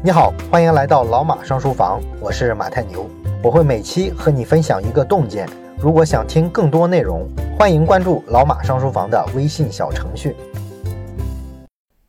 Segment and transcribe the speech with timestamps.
[0.00, 3.10] 你好，欢迎来到老马上书房，我是马太牛，
[3.42, 5.44] 我会每期和你分享一个洞见。
[5.76, 7.28] 如果想听更多内容，
[7.58, 10.36] 欢迎关注老马上书房的微信小程序。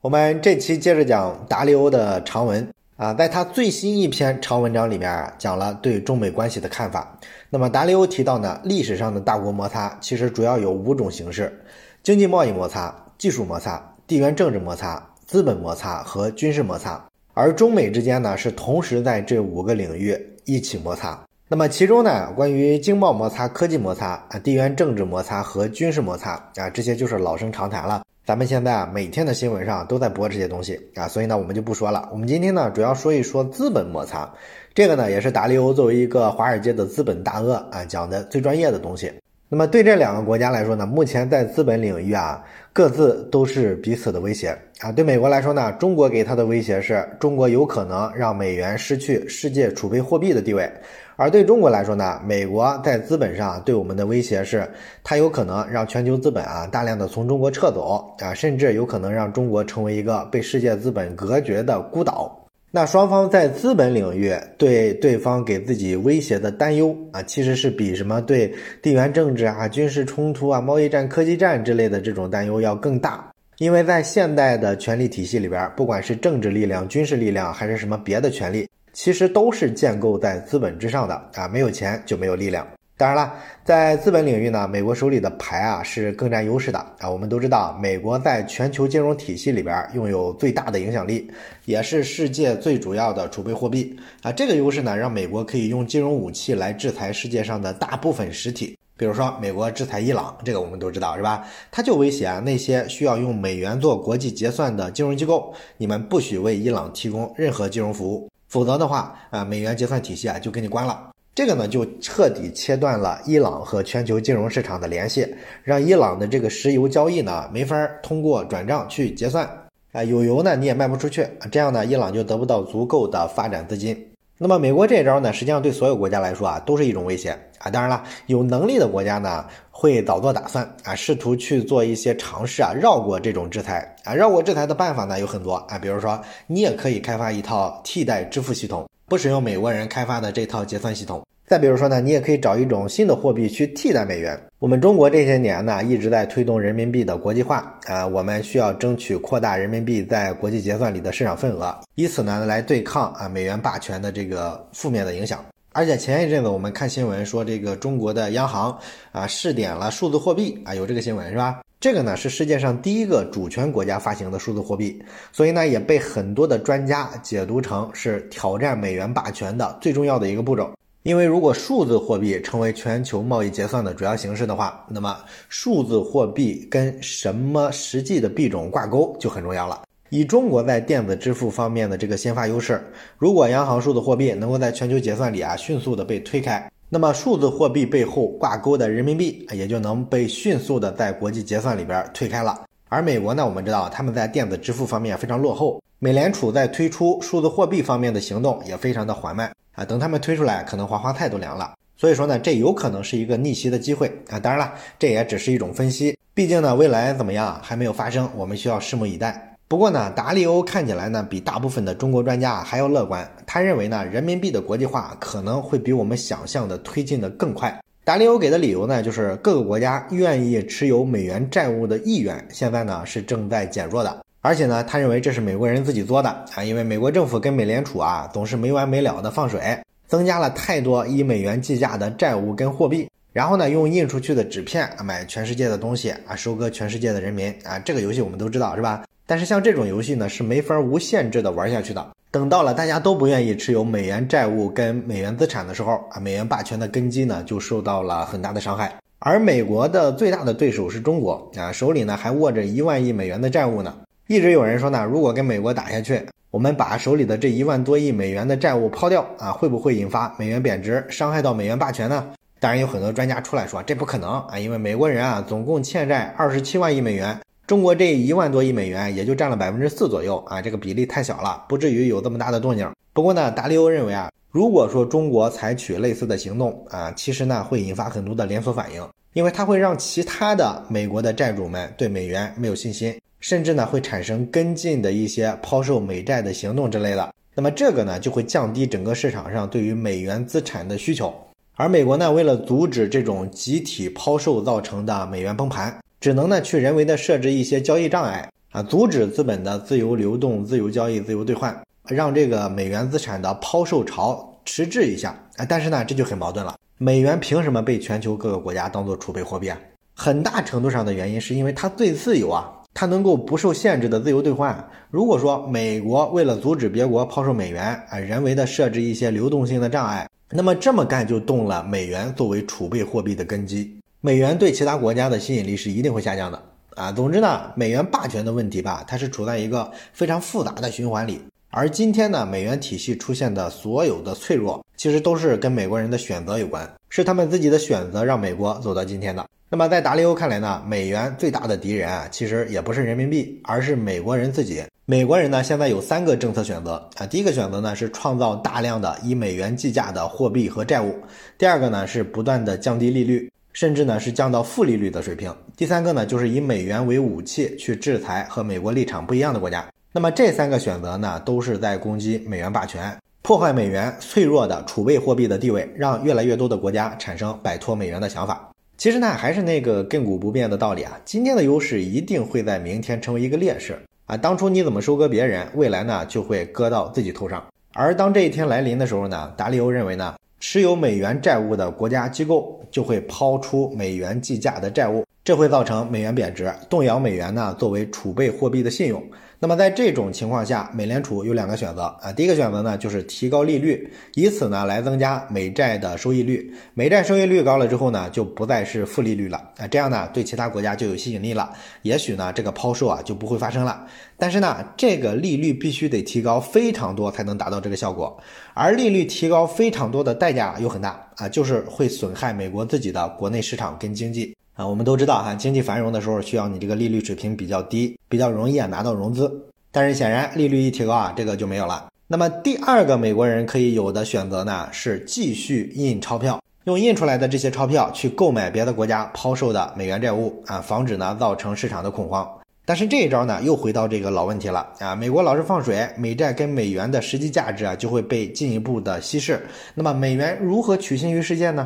[0.02, 7.18] 我们这期接着讲达里欧的长文啊，在他最新一篇长文章里面啊，讲了对中美关系的看法。
[7.50, 11.60] 那么达里欧提到呢，历史上的大国摩擦其实主要有五种形式：
[12.04, 17.04] 经济贸易摩擦、技术摩擦、地缘政治摩擦、资本摩擦和军事摩擦。
[17.40, 20.14] 而中美之间呢，是同时在这五个领域
[20.44, 21.18] 一起摩擦。
[21.48, 28.04] 那么其中呢，关于经贸摩擦、科技摩擦啊、地缘政治摩擦和军事摩擦啊，这些就是老生常谈了。
[28.26, 32.10] 咱们现在啊，每天的新闻上都在播这些东西啊，所以呢，我们就不说了。
[32.12, 34.30] 我们今天呢，主要说一说资本摩擦，
[34.74, 39.10] 这个呢，也是达利欧作为一个华尔街的资本大鳄啊，讲的最专业的东西。
[39.52, 42.40] 那么对这两个国家来说呢，目前在资本领域啊，
[42.72, 44.92] 各自都是彼此的威胁啊。
[44.92, 50.72] 对美国来说呢，中国给他的威胁是中国有可能让美元失去世界储备货币的地位。
[51.16, 54.70] 而对中国来说呢，美国在资本上对我们的威胁是，
[55.04, 62.39] 它有可能让全球资本啊大量的从中国撤走啊，甚至有可能让中国成为一个被世界资本隔绝的孤岛。
[62.72, 73.28] 那双方在资本领域对对方给自己威胁的担忧啊，其实是比什么对地缘政治啊、军事冲突啊、贸易战、科技战之类的这种担忧要更大。
[73.58, 78.70] 因为在现代的权力体系里边，不管是政治力量、军事力量，还是什么别的权力。
[78.94, 82.68] 其实都是建构在资本之上的啊，没有钱就没有力量。
[83.00, 83.34] 当然了，
[83.64, 87.10] 在资本领域呢，美国手里的牌啊是更占优势的啊。
[87.10, 91.32] 我们都知道，美国在全球金融体系里边拥有最大的影响力，
[91.64, 94.34] 也是世界最主要的储备货币啊。
[94.34, 98.78] 这个优势呢，让美国可以用金融武器来制裁世界上的大部分实体。
[98.98, 101.48] 比如说，美国制裁伊朗，这个我们都知道是吧？
[101.72, 108.30] 它就威胁啊那些需要用美元做国际结算的金融机构，你们不许为伊朗提供任何金融服务。
[108.50, 111.12] 否则的话，啊，美元结算体系啊就给你关了。
[111.40, 115.26] 这个呢，就彻底切断了伊朗和全球金融市场的联系，
[115.64, 119.50] 让伊朗的这个石油交易呢没法通过转账去结算。
[119.94, 124.06] 啊，有油呢你也卖不出去，这样呢，伊朗就得不到足够的发展资金。
[124.38, 127.72] 那么美国这招呢，实际上对所有国家来说啊，都是一种威胁啊。
[127.72, 129.46] 当然了，有能力的国家呢。
[129.72, 134.14] 会早做打算啊，试图去做一些尝试啊，绕过这种制裁啊。
[134.14, 141.22] 绕过制裁的办法呢有很多啊，比如说你也可以开发一套替代支付系统，不使用美国人开发的这套结算系统。
[141.48, 144.40] 再比如说呢，你也可以找一种新的货币去替代美元。
[144.60, 155.44] 我们中国这些年呢一直在推动人民币的国际化啊，我们需要争取扩大人民币在国际结算里的市场份额，以此呢来对抗啊美元霸权的这个负面的影响。
[155.72, 158.78] 而且前一阵子我们看新闻说，这个中国的央行
[159.12, 161.62] 啊试点了数字货币啊，有这个新闻是吧？
[161.82, 165.02] 这个呢是世界上第一个主权国家发行的数字货币，
[165.32, 170.70] 所以呢也被很多的专家解读成是挑战美元霸权的最重要的一个步骤。
[171.04, 175.18] 因为如果数字货币成为全球贸易结算的主要形式的话，那么
[175.48, 179.84] 数字货币跟什么实际的币种挂钩就很重要了。
[180.10, 182.84] 以中国在电子支付方面的这个先发优势，
[183.18, 192.62] 如果央行数字货币能够在全球结算里啊迅速的被推开，那么数字货币背后挂钩的人民币也就能被迅速的在国际结算里边推开了。
[192.88, 199.86] 而美国呢，我们知道他们在电子支付方面非常落后，美联储在推出数字货币方面的行动也非常的缓慢啊。
[199.86, 201.76] 等他们推出来，可能黄花菜都凉了。
[201.96, 204.40] 所以说呢，这有可能是一个逆袭的机会啊。
[204.40, 209.49] 当然了，这也只是一种分析，毕竟呢，未来怎么样还没有发生，我们需要拭目以待。
[209.70, 213.30] 不过呢，达利欧看起来呢比大部分的中国专家还要乐观。
[213.46, 217.80] 他认为呢，人民币的国际化可能会比我们想象的推进的更快。
[218.04, 229.62] 达利欧给的理由呢，就是各个国家愿意持有美元债务的意愿现在呢是正在减弱的，而且呢，他认为这是美国人自己作的啊，因为美国政府跟美联储啊总是没完没了的放水，
[230.08, 239.04] 增加了太多以美元计价的债务跟货币，然后呢，用印出去的纸片买全世界的东西啊，收割全世界的人民啊，这个游戏我们都知道是吧？
[239.30, 242.04] 但是像这种游戏呢，是没法无限制的玩下去的。
[242.32, 248.92] 等到了大家都不愿意持有美元债务跟美元资产的时候啊，美元霸权的根基呢就受到了很大的伤害。
[249.20, 253.94] 而美国的最大的对手是中国啊，手里呢还握着一万亿美元的债务呢。
[254.26, 262.26] 一直有人说呢，如果跟美国打下去，我们把手里的这一万多亿美元的债务抛掉啊，会不会引发美元贬值，伤害到美元霸权呢？
[262.60, 267.40] 当然有很多专家出来说这不可能啊，因为美国人啊总共欠债二十七万亿美元。
[267.70, 272.92] 中国这一万多亿美元也就占了百分之四左右啊，这个比例太小了，不至于有这么大的动静。
[273.14, 287.32] 不过呢，达利欧认为啊，如果说中国采取类似的行动啊，其实呢会引发很多的连锁反应，因为它会让其他的美国的债主们对美元没有信心，甚至呢会产生跟进的一些抛售美债的行动之类的。
[287.54, 291.32] 那么这个呢就会降低整个市场上对于美元资产的需求。
[291.76, 301.76] 而美国呢，为了阻止这种集体抛售造成的美元崩盘，只能呢去人为的设置一些交易障碍啊，阻止资本的自由流动、自由交易、自由兑换，
[302.08, 305.66] 让这个美元资产的抛售潮迟滞一下啊。
[305.68, 309.80] 但是呢，这就很矛盾了，美元凭什么被全球各个国家当做储备货币啊？
[310.14, 314.88] 很大程度上的原因是因为它最自由啊，它能够不受限制的自由兑换。
[315.10, 320.28] 如果说美国为了阻止别国抛售美元啊，人为的设置一些流动性的障碍。
[320.52, 326.62] 那么这么干就动了美元作为储备货币的根基，美元对其他国家的吸引力是一定会下降的
[326.96, 327.10] 啊。
[327.10, 331.40] 总之呢，美元霸权的问题吧，它是处在一个非常复杂的循环里。
[331.70, 339.46] 而今天呢，美元体系出现的所有的脆弱，其实都是跟美国人的选择有关，是他们自己的选择让美国走到今天的。
[339.70, 344.84] 那么在达利欧看来呢，美元最大的敌人啊，其实也不是人民币，而是美国人自己。
[345.06, 347.26] 美国人呢，现在有三个政策选择啊。
[347.26, 351.14] 第一个选择呢是创造大量的以美元计价的货币和债务；
[351.58, 359.88] 第二个呢是不断的降低利率，甚至呢是降到负利率的水平；第三个呢就是以美元为武器去制裁和美国立场不一样的国家。
[360.12, 368.70] 那么这三个选择呢，都是在攻击美元霸权，破坏美元脆弱的储备货币的地位，让越来越多的国家产生摆脱美元的想法。
[368.98, 373.98] 其实呢，还是那个亘古不变的道理啊，今天的优势一定会在明天成为一个劣势。
[374.26, 377.66] 啊，当初你怎么收割别人，未来呢就会割到自己头上。
[377.94, 389.24] 而当这一天来临的时候呢，达利欧认为呢，持有美元债务的国家机构就会抛出美元计价的债务，这会造成美元贬值，动摇美元呢作为储备货币的信用。
[389.62, 392.32] 那么在这种情况下，美联储有两个选择啊。
[392.32, 396.74] 第一个选择呢，就是提高利率，以此呢来增加美债的收益率。
[396.94, 399.86] 美债收益率高了之后呢，就不再是负利率了啊。
[399.86, 401.74] 这样呢，对其他国家就有吸引力了。
[402.04, 404.08] 也许呢，这个抛售啊就不会发生了。
[404.38, 408.42] 但是呢，这个利率必须得提高非常多才能达到这个效果。
[408.74, 414.56] 而利率提高非常多的代价又很大啊，就是会损害美国自己的国内市场跟经济。
[414.80, 419.52] 啊，我们都知道哈，经济繁荣的时候需要你这个利率水平比较低，比较容易啊拿到融资。
[419.92, 422.08] 但是显然利率一提高啊，这个就没有了。
[422.28, 432.50] 那么第二个美国人可以有的选择呢，是继续印钞票，用印出来的这些钞票去购买别的国家抛售的美元债务啊，防止呢造成市场的恐慌。
[432.86, 439.62] 但是这一招呢，又回到这个老问题了啊，美国老是放水，美债跟美元的实际价值啊就会被进一步的稀释。
[439.94, 441.86] 那么美元如何取信于世界呢？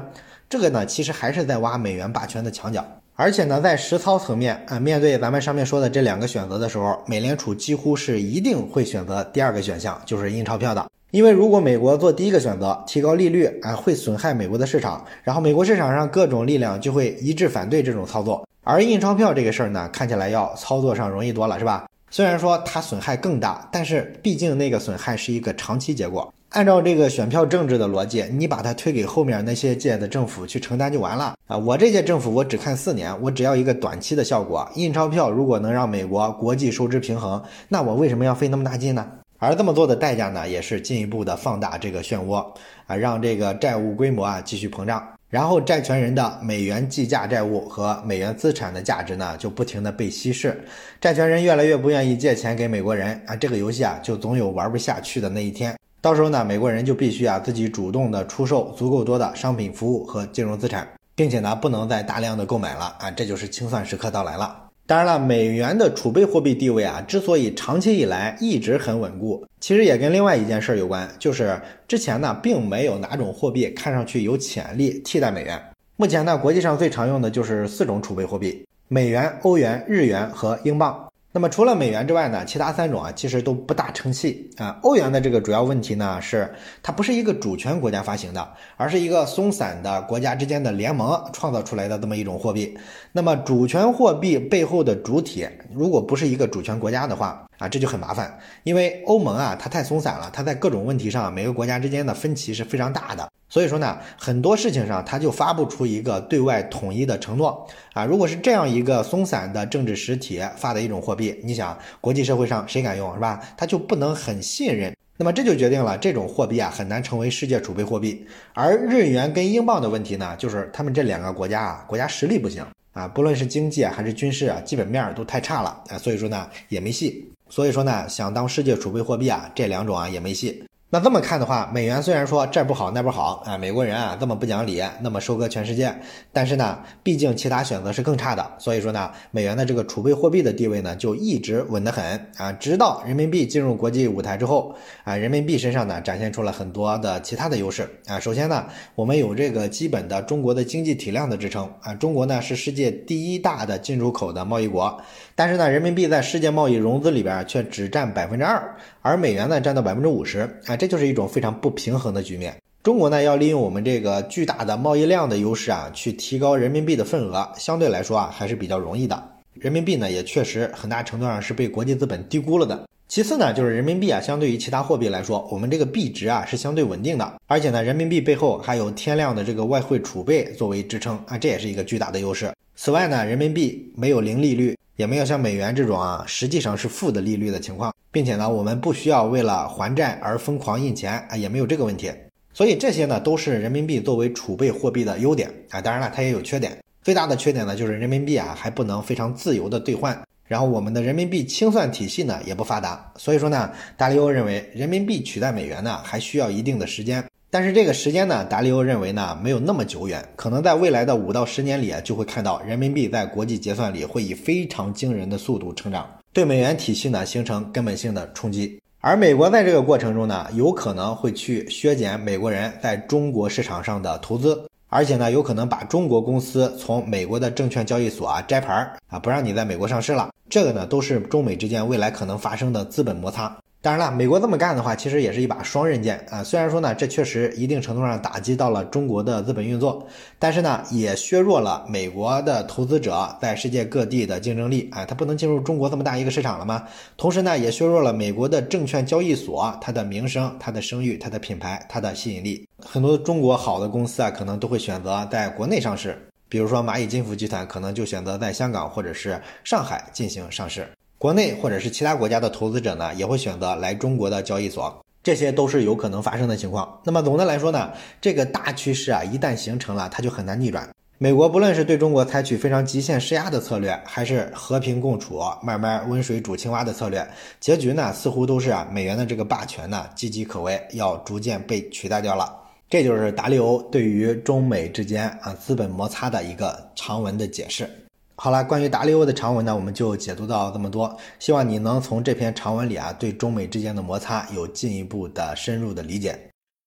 [0.53, 2.85] 这个呢，其实还是在挖美元霸权的墙角，
[3.15, 10.85] 而且呢，在实操层面啊，面对咱们上面说的这两个选择的时候，美联储几乎是一定会选择第二个选项，就是印钞票的。
[11.09, 18.47] 因为如果美国做第一个选择，提高利率啊，会损害美国的市场，然后美国市场上各种力量就会一致反对这种操作。
[18.63, 21.87] 而印钞票这个事儿呢，看起来要操作上容易多了，是吧？
[22.11, 26.31] 虽然说它损害更大，但是毕竟那个损害是一个长期结果。
[26.53, 31.57] 按照这个选票政治的逻辑，你把它推给后面那些届的政府去承担就完了啊！
[31.57, 34.69] 我这届政府我只看四年，我只要一个短期的效果。
[34.75, 39.09] 印钞票如果能让美国国际收支平衡，那我为什么要费那么大劲呢？
[39.39, 42.45] 而这么做的代价呢，也是进一步的放大这个漩涡
[42.85, 50.63] 啊，让这个债务规模啊继续膨胀，然后债权人的美元计价债务和美元资产的价值呢就不停的被稀释，
[51.01, 55.75] 债权人越来越不愿意借钱给美国人啊，这个游戏啊就总有玩不下去的那一天。
[56.03, 60.85] 到时候呢，美国人就必须啊自己主动的出售足够多的商品、服务和金融资产，
[61.15, 64.53] 并且呢不能再大量的购买了啊，这就是清算时刻到来了。
[64.85, 75.57] 当然了，美元的储备货币地位啊，之所以长期以来一直很稳固，其实也跟另外一件事有关，就是之前呢并没有哪种货币看上去有潜力替代美元。
[75.95, 81.07] 目前呢，国际上最常用的就是四种储备货币：美元、欧元、日元和英镑。
[81.35, 84.77] 那么除了美元之外呢，其他三种啊其实都不大成器啊。
[84.83, 88.47] 欧元的这个主要问题呢是它不是一个主权国家发行的，
[88.77, 92.77] 而是一个松散的国家之间的联盟创造出来的这么一种货币。
[93.11, 103.27] 那么主权货币背后的主体如果不是一个主权国家的话啊，这就很麻烦，因为欧盟啊它太松散了，它在各种问题上每个国家之间的分歧是非常大的。
[103.53, 108.03] 所以说呢，很多事情上他就发不出一个对外统一的承诺啊。
[108.03, 113.39] 如果是这样一个松散的政治实体发的一种货币，你想国际社会上谁敢用是吧？
[113.55, 114.91] 他就不能很信任。
[115.17, 118.25] 那么这就决定了这种货币啊很难成为世界储备货币。
[118.55, 125.97] 而日元跟英镑的问题呢，就是他们这两个国家啊，国家实力不行啊，不论是经济啊还是军事啊，基本面都太差了啊。
[125.99, 127.23] 所以说呢也没戏。
[127.49, 130.63] 所以说呢，想当世界储备货币啊，这两种啊也没戏。
[130.93, 135.91] 那这么看的话，美元虽然说这儿不好那不好啊，美国人啊这么不讲理，那么收割全世界，
[136.31, 142.05] 但是呢，毕竟其他选择是更差的，所以说呢，美元的这个储备货币的地位呢就一直稳得很
[142.37, 148.19] 啊，直到人民币进入国际舞台之后啊，人民币身上呢展现出了很多的其他的优势啊。
[148.19, 154.95] 首先呢，我们有这个基本的中国的经济体量的支撑啊，中国呢是世界第一大的进出口的贸易国，
[155.35, 158.63] 但是呢，人民币在世界贸易融资里边却只占百分之二，
[159.01, 160.77] 而美元呢占到百分之五十啊。
[160.83, 162.53] 这就是一种非常不平衡的局面。
[162.83, 169.31] 中国呢，要利用我们这个巨大的贸易量的优势啊，去提高人民币的份额，相对来说啊，还是比较容易的。
[169.53, 172.85] 人民币呢，也确实很大程度上是被国际资本低估了的。
[173.07, 182.51] 其次呢，就是人民币啊，相对于其他货币来说，我们这个币值啊是相对稳定的，而且呢，人民币背后还有天量的这个外汇储备作为支撑啊，这也是一个巨大的优势。
[182.75, 187.93] 此外呢，人民币没有零利率，也没有像美元这种啊，实际上是负的利率的情况。
[188.11, 192.11] 并且呢，我们不需要为了还债而疯狂印钱啊，也没有这个问题。
[192.53, 195.81] 所以这些呢，都是人民币作为储备货币的优点啊。
[195.81, 196.77] 当然了，它也有缺点。
[197.01, 203.11] 最大的缺点呢，就是人民币啊还不能非常自由的兑换，然后我们的人民币清算体系呢也不发达。
[203.17, 207.25] 所以说呢，达利欧认为人民币取代美元呢还需要一定的时间。
[207.53, 216.09] 但是这个时间呢，达利欧认为呢没有那么久远，可能在未来的五到十年里啊，就会看到人民币在国际结算里会以非常惊人的速度成长。
[216.33, 228.73] 对美元体系呢形成根本性的冲击，而美国在这个过程中呢，有可能会去削减美国人在中国市场上的投资，而且呢，有可能把中国公司从美国的证券交易所啊摘牌
[229.09, 230.31] 啊，不让你在美国上市了。
[230.49, 233.55] 这个呢，都是中美之间未来可能发生的资本摩擦。
[233.83, 236.41] 当然了，美国这么干的话，其实也是一把双刃剑啊。
[236.41, 240.07] 虽然说呢，这确实一定程度上打击到了中国的资本运作，
[240.39, 245.03] 但是呢，也削弱了美国的投资者在世界各地的竞争力啊。
[245.03, 246.87] 它不能进入中国这么大一个市场了吗？
[247.17, 252.65] 同时呢，也削弱了美国的证券交易所它的名声、它的声誉、它的品牌、它的吸引力。
[252.79, 260.87] 很多中国好的公司啊，可能都会选择在国内上市，比如说蚂蚁金服集团，可能就选择在香港或者是上海进行上市。
[261.23, 266.99] 国内或者是其他国家的投资者呢，也会选择来中国的交易所，这些都是有可能发生的情况。
[267.05, 270.85] 那么总的来说呢，这个大趋势啊，一旦形成了，它就很难逆转。
[271.19, 277.25] 美国不论是对中国采取非常极限施压的策略，还是和平共处、慢慢温水煮青蛙的策略，
[277.61, 282.53] 结局呢，似乎都是啊，美元的这个霸权呢，岌岌可危，要逐渐被取代掉了。
[282.89, 287.89] 这就是达利欧对于中美之间啊资本摩擦的一个长文的解释。
[288.35, 291.15] 好了，关于达利欧的长文呢，我们就解读到这么多。
[291.39, 296.37] 希望你能从这篇长文里啊，对中美之间的摩擦有进一步的深入的理解。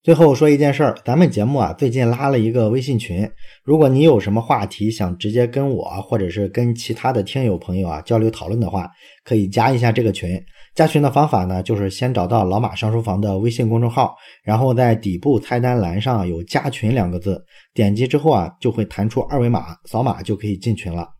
[0.02, 3.28] 最后说一件事儿，咱们节目啊最近拉了一个微信群，
[3.64, 8.88] 如果你有什么话题想直接跟我或者是跟其他的听友朋友啊交流讨论的话，
[9.24, 10.40] 可以加一下这个群。
[10.74, 21.15] 加群的方法呢，就是先找到老马上书房的微信公众号，然后在底部菜单栏上有加群两个字，点击之后啊就会弹出二维码，扫码就可以进群了。